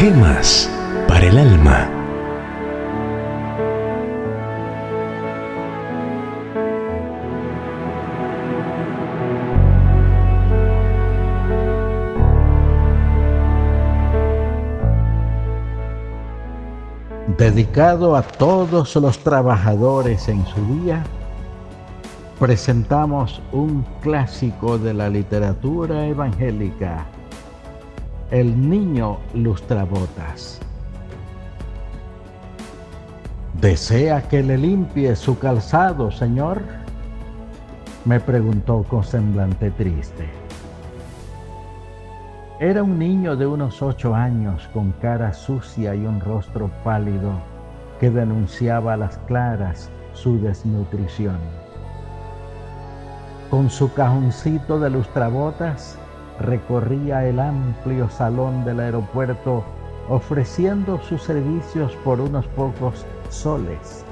Gemas 0.00 0.66
para 1.06 1.26
el 1.26 1.36
alma. 1.36 1.90
Dedicado 17.36 18.16
a 18.16 18.22
todos 18.22 18.96
los 18.96 19.18
trabajadores 19.18 20.30
en 20.30 20.46
su 20.46 20.64
día, 20.82 21.04
presentamos 22.38 23.42
un 23.52 23.84
clásico 24.00 24.78
de 24.78 24.94
la 24.94 25.10
literatura 25.10 26.06
evangélica, 26.06 27.04
El 28.30 28.70
niño 28.70 29.18
lustrabotas. 29.34 30.60
¿Desea 33.60 34.22
que 34.22 34.40
le 34.44 34.56
limpie 34.56 35.16
su 35.16 35.36
calzado, 35.36 36.12
señor? 36.12 36.62
me 38.04 38.20
preguntó 38.20 38.84
con 38.84 39.02
semblante 39.02 39.72
triste. 39.72 40.28
Era 42.60 42.84
un 42.84 43.00
niño 43.00 43.34
de 43.34 43.48
unos 43.48 43.82
ocho 43.82 44.14
años 44.14 44.68
con 44.72 44.92
cara 45.02 45.32
sucia 45.32 45.96
y 45.96 46.06
un 46.06 46.20
rostro 46.20 46.70
pálido 46.84 47.32
que 47.98 48.10
denunciaba 48.10 48.92
a 48.92 48.96
las 48.96 49.18
claras 49.26 49.90
su 50.12 50.40
desnutrición. 50.40 51.38
Con 53.50 53.70
su 53.70 53.92
cajoncito 53.92 54.78
de 54.78 54.90
lustrabotas 54.90 55.98
recorría 56.40 57.26
el 57.26 57.38
amplio 57.38 58.08
salón 58.08 58.64
del 58.64 58.80
aeropuerto 58.80 59.64
ofreciendo 60.08 60.98
sus 61.02 61.22
servicios 61.22 61.94
por 62.04 62.20
unos 62.20 62.46
pocos 62.48 63.06
soles, 63.28 64.04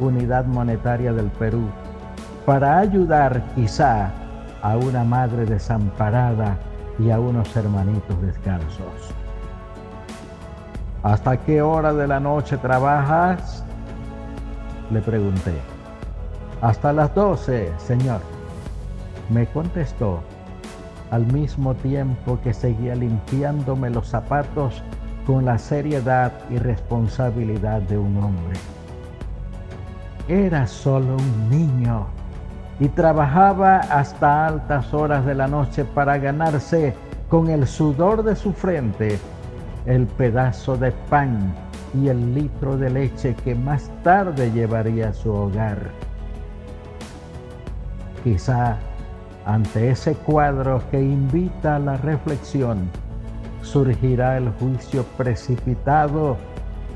unidad 0.00 0.44
monetaria 0.44 1.12
del 1.12 1.30
Perú, 1.30 1.70
para 2.44 2.78
ayudar 2.78 3.42
quizá 3.54 4.10
a 4.62 4.76
una 4.76 5.04
madre 5.04 5.46
desamparada 5.46 6.58
y 6.98 7.10
a 7.10 7.20
unos 7.20 7.56
hermanitos 7.56 8.20
descalzos. 8.20 9.14
¿Hasta 11.02 11.38
qué 11.38 11.62
hora 11.62 11.94
de 11.94 12.06
la 12.06 12.20
noche 12.20 12.58
trabajas? 12.58 13.64
Le 14.90 15.00
pregunté. 15.00 15.54
Hasta 16.60 16.92
las 16.92 17.14
doce, 17.14 17.72
señor. 17.78 18.20
Me 19.30 19.46
contestó 19.46 20.20
al 21.10 21.26
mismo 21.32 21.74
tiempo 21.74 22.38
que 22.42 22.54
seguía 22.54 22.94
limpiándome 22.94 23.90
los 23.90 24.08
zapatos 24.08 24.82
con 25.26 25.44
la 25.44 25.58
seriedad 25.58 26.32
y 26.50 26.58
responsabilidad 26.58 27.82
de 27.82 27.98
un 27.98 28.16
hombre. 28.16 28.58
Era 30.28 30.66
solo 30.66 31.16
un 31.16 31.50
niño 31.50 32.06
y 32.78 32.88
trabajaba 32.88 33.78
hasta 33.78 34.46
altas 34.46 34.94
horas 34.94 35.26
de 35.26 35.34
la 35.34 35.48
noche 35.48 35.84
para 35.84 36.18
ganarse 36.18 36.94
con 37.28 37.50
el 37.50 37.66
sudor 37.66 38.22
de 38.22 38.36
su 38.36 38.52
frente 38.52 39.18
el 39.86 40.06
pedazo 40.06 40.76
de 40.76 40.92
pan 40.92 41.54
y 41.94 42.08
el 42.08 42.34
litro 42.34 42.76
de 42.76 42.90
leche 42.90 43.34
que 43.44 43.54
más 43.54 43.90
tarde 44.02 44.50
llevaría 44.52 45.08
a 45.08 45.12
su 45.12 45.32
hogar. 45.32 45.90
Quizá 48.22 48.76
ante 49.46 49.90
ese 49.90 50.14
cuadro 50.14 50.82
que 50.90 51.00
invita 51.00 51.76
a 51.76 51.78
la 51.78 51.96
reflexión, 51.96 52.90
surgirá 53.62 54.36
el 54.36 54.50
juicio 54.50 55.04
precipitado 55.16 56.36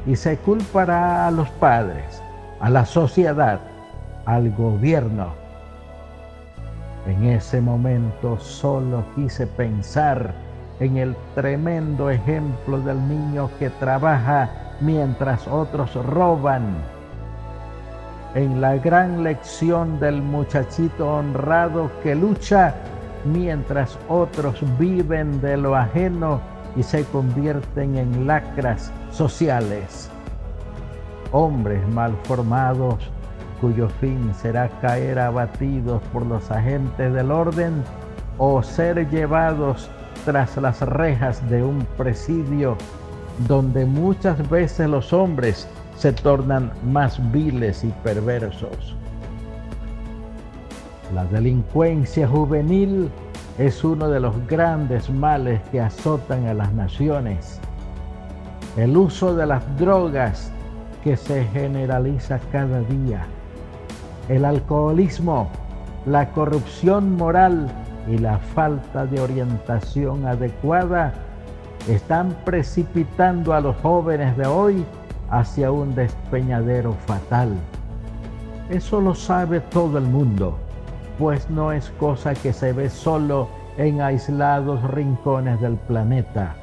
y 0.06 0.16
se 0.16 0.37
culpará 0.38 1.27
a 1.27 1.31
los 1.31 1.49
padres, 1.50 2.22
a 2.60 2.71
la 2.71 2.84
sociedad, 2.84 3.60
al 4.27 4.50
gobierno. 4.53 5.28
En 7.06 7.25
ese 7.25 7.60
momento 7.60 8.38
solo 8.38 9.04
quise 9.15 9.47
pensar 9.47 10.33
en 10.81 10.97
el 10.97 11.15
tremendo 11.34 12.10
ejemplo 12.10 12.81
del 12.81 13.06
niño 13.09 13.50
que 13.59 13.71
trabaja 13.71 14.50
mientras 14.81 15.47
otros 15.47 15.94
roban, 15.94 16.77
en 18.34 18.61
la 18.61 18.77
gran 18.77 19.22
lección 19.22 19.99
del 20.00 20.21
muchachito 20.21 21.09
honrado 21.09 21.91
que 22.03 22.15
lucha 22.15 22.75
mientras 23.25 23.99
otros 24.09 24.62
viven 24.78 25.41
de 25.41 25.56
lo 25.56 25.77
ajeno 25.77 26.41
y 26.77 26.83
se 26.83 27.05
convierten 27.05 27.97
en 27.97 28.27
lacras 28.27 28.93
sociales. 29.11 30.11
Hombres 31.31 31.87
mal 31.89 32.17
formados 32.25 33.11
cuyo 33.61 33.89
fin 34.00 34.33
será 34.34 34.69
caer 34.81 35.19
abatidos 35.19 36.03
por 36.12 36.27
los 36.27 36.51
agentes 36.51 37.12
del 37.15 37.31
orden 37.31 37.83
o 38.39 38.62
ser 38.62 39.09
llevados 39.11 39.89
tras 40.25 40.56
las 40.56 40.81
rejas 40.81 41.49
de 41.49 41.62
un 41.62 41.87
presidio 41.97 42.77
donde 43.47 43.84
muchas 43.84 44.49
veces 44.51 44.89
los 44.89 45.12
hombres 45.12 45.69
se 45.97 46.12
tornan 46.12 46.72
más 46.84 47.21
viles 47.32 47.84
y 47.84 47.88
perversos. 48.03 48.97
La 51.15 51.25
delincuencia 51.27 52.27
juvenil 52.27 53.10
es 53.59 53.84
uno 53.84 54.09
de 54.09 54.21
los 54.21 54.34
grandes 54.47 55.09
males 55.10 55.60
que 55.71 55.81
azotan 55.81 56.47
a 56.47 56.54
las 56.54 56.72
naciones. 56.72 57.60
El 58.77 58.97
uso 58.97 59.34
de 59.37 59.47
las 59.47 59.62
drogas 59.78 60.50
que 61.04 61.16
se 61.16 61.44
generaliza 61.47 62.41
cada 62.50 62.81
día 62.81 63.27
el 64.28 64.44
alcoholismo, 64.44 65.49
la 66.06 66.31
corrupción 66.31 67.16
moral 67.16 67.69
y 68.09 68.19
la 68.19 68.38
falta 68.38 69.06
de 69.06 69.21
orientación 69.21 70.27
adecuada 70.27 71.12
están 71.88 72.34
precipitando 72.44 73.53
a 73.53 73.60
los 73.60 73.77
jóvenes 73.77 74.37
de 74.37 74.47
hoy 74.47 74.84
hacia 75.34 75.72
un 75.72 75.93
despeñadero 75.97 76.93
fatal. 77.06 77.50
Eso 78.71 79.00
lo 79.00 79.15
sabe 79.17 79.59
todo 79.61 79.99
el 79.99 80.05
mundo, 80.05 80.56
pues 81.19 81.50
no 81.50 81.72
es 81.72 81.91
cosa 81.99 82.34
que 82.34 82.53
se 82.53 82.72
ve 82.72 82.89
solo 82.89 83.49
en 83.77 84.00
aislados 84.00 84.81
rincones 84.93 85.61
del 85.61 85.75
planeta. 85.75 86.55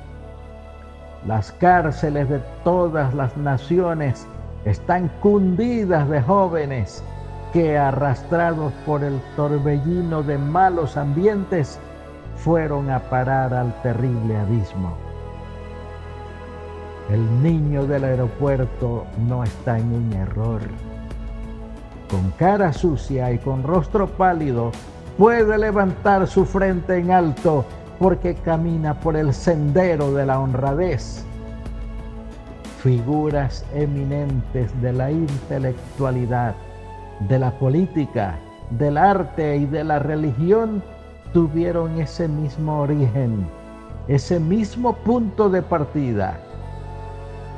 Las 1.28 1.52
cárceles 1.52 2.30
de 2.30 2.40
todas 2.64 3.14
las 3.14 3.36
naciones 3.36 4.26
están 4.64 5.09
cundidas 5.22 6.08
de 6.09 6.22
jóvenes 6.22 7.03
que 7.52 7.78
arrastrados 7.78 8.72
por 8.86 9.03
el 9.03 9.20
torbellino 9.36 10.24
de 10.24 10.38
malos 10.38 10.96
ambientes 10.96 11.78
fueron 12.38 12.90
a 12.90 13.00
parar 13.00 13.53
al 13.53 13.74
terrible 13.82 14.38
abismo. 14.38 15.10
El 17.09 17.44
niño 17.44 17.85
del 17.85 18.03
aeropuerto 18.03 19.06
no 19.28 19.44
está 19.44 19.78
en 19.78 19.91
un 19.91 20.13
error. 20.13 20.62
Con 22.09 22.31
cara 22.31 22.72
sucia 22.72 23.31
y 23.31 23.38
con 23.38 23.63
rostro 23.63 24.07
pálido, 24.07 24.72
puede 25.17 25.57
levantar 25.57 26.28
su 26.28 26.45
frente 26.45 26.97
en 26.97 27.11
alto 27.11 27.66
porque 28.00 28.35
camina 28.35 29.00
por 29.00 29.16
el 29.16 29.34
sendero 29.34 30.13
de 30.13 30.25
la 30.25 30.40
honradez. 30.40 31.25
Figuras 32.81 33.66
eminentes 33.75 34.69
de 34.81 34.93
la 34.93 35.11
intelectualidad 35.11 36.55
de 37.28 37.37
la 37.37 37.52
política, 37.52 38.40
del 38.72 38.97
arte 38.97 39.58
y 39.58 39.66
de 39.66 39.84
la 39.84 39.99
religión 39.99 40.81
tuvieron 41.34 41.99
ese 41.99 42.28
mismo 42.28 42.79
origen, 42.81 43.46
ese 44.08 44.40
mismo 44.40 44.93
punto 44.93 45.49
de 45.49 45.61
partida. 45.61 46.40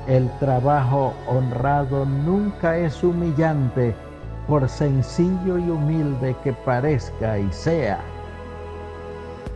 El 0.07 0.29
trabajo 0.39 1.13
honrado 1.27 2.05
nunca 2.05 2.77
es 2.77 3.03
humillante 3.03 3.95
por 4.47 4.67
sencillo 4.67 5.57
y 5.57 5.69
humilde 5.69 6.35
que 6.43 6.51
parezca 6.51 7.39
y 7.39 7.51
sea. 7.53 7.99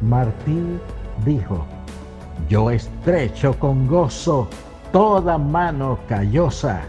Martí 0.02 0.80
dijo, 1.26 1.66
yo 2.48 2.72
estrecho 2.72 3.58
con 3.60 3.88
gozo 3.88 4.48
toda 4.92 5.38
mano 5.38 5.98
callosa 6.08 6.82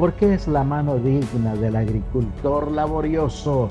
porque 0.00 0.32
es 0.32 0.48
la 0.48 0.64
mano 0.64 0.96
digna 0.96 1.54
del 1.56 1.76
agricultor 1.76 2.70
laborioso, 2.70 3.68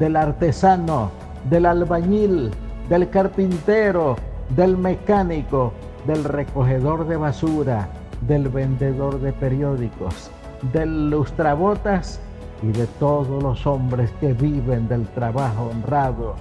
del 0.00 0.16
artesano, 0.16 1.12
del 1.48 1.64
albañil, 1.64 2.50
del 2.88 3.08
carpintero, 3.08 4.16
del 4.56 4.76
mecánico, 4.76 5.72
del 6.06 6.24
recogedor 6.24 7.06
de 7.06 7.16
basura, 7.16 7.88
del 8.26 8.48
vendedor 8.48 9.20
de 9.20 9.32
periódicos, 9.32 10.30
del 10.72 11.10
lustrabotas 11.10 12.20
y 12.62 12.72
de 12.72 12.86
todos 12.98 13.42
los 13.42 13.66
hombres 13.66 14.10
que 14.20 14.32
viven 14.32 14.88
del 14.88 15.06
trabajo 15.08 15.70
honrado. 15.70 16.34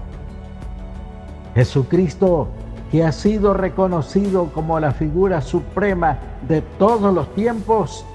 Jesucristo 1.56 2.48
que 2.92 3.04
ha 3.04 3.12
sido 3.12 3.54
reconocido 3.54 4.48
como 4.48 4.80
la 4.80 4.92
figura 4.92 5.42
suprema 5.42 6.18
de 6.48 6.62
todos 6.80 7.14
los 7.14 7.34
tiempos, 7.36 8.06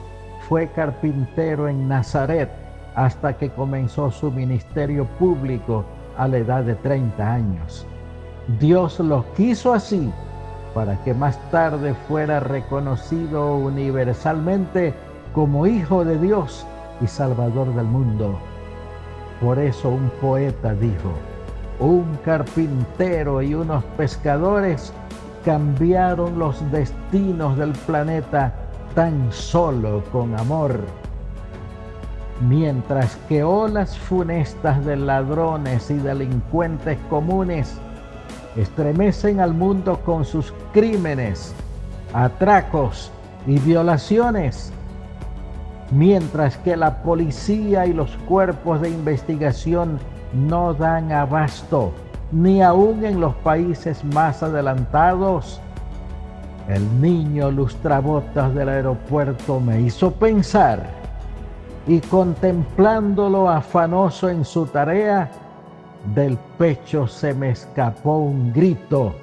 fue 0.49 0.69
carpintero 0.69 1.69
en 1.69 1.89
Nazaret 1.89 2.51
hasta 2.95 3.37
que 3.37 3.51
comenzó 3.51 4.11
su 4.11 4.31
ministerio 4.31 5.07
público 5.19 5.85
a 6.17 6.29
la 6.29 6.39
edad 6.39 6.65
de 6.65 6.75
30 6.75 7.33
años. 7.33 7.87
Dios 8.61 9.01
lo 9.01 9.25
quiso 9.35 9.73
así 9.73 10.13
para 10.75 10.97
que 11.05 11.15
más 11.15 11.39
tarde 11.51 11.95
fuera 12.09 12.41
reconocido 12.41 13.57
universalmente 13.57 14.93
como 15.33 15.67
Hijo 15.67 16.05
de 16.05 16.19
Dios 16.19 16.67
y 17.01 17.07
Salvador 17.07 17.75
del 17.75 17.87
mundo. 17.87 18.39
Por 19.41 19.59
eso 19.59 19.89
un 19.89 20.11
poeta 20.21 20.75
dijo, 20.75 21.13
un 21.79 22.19
carpintero 22.25 23.43
y 23.43 23.55
unos 23.55 23.85
pescadores 23.97 24.93
cambiaron 25.45 26.39
los 26.39 26.71
destinos 26.71 27.57
del 27.57 27.73
planeta 27.73 28.55
tan 28.95 29.31
solo 29.33 30.03
con 30.13 30.39
amor. 30.39 30.81
Mientras 32.49 33.17
que 33.29 33.45
olas 33.45 33.97
funestas 33.97 34.85
de 34.85 34.97
ladrones 34.97 35.91
y 35.91 35.95
delincuentes 35.95 36.99
comunes 37.09 37.79
estremecen 38.57 39.41
al 39.41 39.55
mundo 39.55 40.01
con 40.05 40.25
sus 40.25 40.53
crímenes, 40.73 41.55
atracos 42.13 43.11
y 43.47 43.59
violaciones, 43.59 44.73
mientras 45.91 46.57
que 46.59 46.77
la 46.77 47.03
policía 47.03 47.87
y 47.87 47.93
los 47.93 48.11
cuerpos 48.29 48.81
de 48.81 48.91
investigación 48.91 49.99
no 50.33 50.75
dan 50.75 51.13
abasto, 51.13 51.93
ni 52.33 52.63
aún 52.63 53.05
en 53.05 53.21
los 53.21 53.35
países 53.37 54.05
más 54.05 54.43
adelantados. 54.43 55.61
El 56.69 57.01
niño 57.01 57.51
lustrabotas 57.51 58.55
del 58.55 58.71
aeropuerto 58.71 59.61
me 59.61 59.81
hizo 59.83 60.11
pensar 60.13 61.05
y 61.87 62.01
contemplándolo 62.01 63.49
afanoso 63.51 64.31
en 64.31 64.45
su 64.45 64.67
tarea, 64.67 65.31
del 66.15 66.37
pecho 66.59 67.07
se 67.07 67.33
me 67.33 67.51
escapó 67.51 68.19
un 68.19 68.53
grito, 68.53 69.15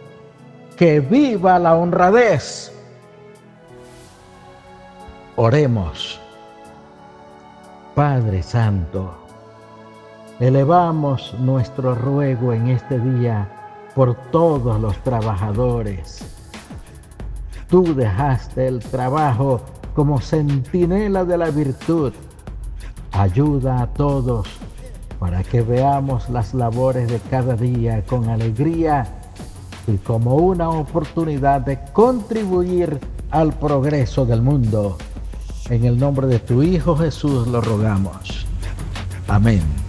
que 0.76 1.00
viva 1.00 1.60
la 1.60 1.76
honradez. 1.76 2.74
Oremos. 5.36 6.20
Padre 7.94 8.42
Santo, 8.42 9.14
elevamos 10.40 11.36
nuestro 11.40 11.94
ruego 11.94 12.54
en 12.54 12.70
este 12.70 13.00
día 13.00 13.48
por 13.94 14.16
todos 14.32 14.80
los 14.80 14.98
trabajadores. 15.04 16.26
Tú 17.70 17.94
dejaste 17.94 18.68
el 18.68 18.80
trabajo 18.80 19.62
como 19.94 20.20
centinela 20.20 21.26
de 21.26 21.38
la 21.38 21.50
virtud. 21.50 22.14
Ayuda 23.12 23.82
a 23.82 23.88
todos 23.88 24.48
para 25.22 25.44
que 25.44 25.62
veamos 25.62 26.30
las 26.30 26.56
labores 26.56 27.08
de 27.08 27.20
cada 27.20 27.56
día 27.56 28.04
con 28.08 28.28
alegría 28.28 29.06
y 29.86 29.98
como 29.98 30.38
una 30.38 30.72
oportunidad 30.72 31.62
de 31.62 31.78
contribuir 31.94 33.00
al 33.30 33.54
progreso 33.54 34.26
del 34.26 34.42
mundo. 34.42 34.98
En 35.70 35.86
el 35.86 36.00
nombre 36.00 36.26
de 36.26 36.40
tu 36.40 36.64
Hijo 36.64 36.98
Jesús 36.98 37.48
lo 37.48 37.62
rogamos. 37.62 38.48
Amén. 39.28 39.81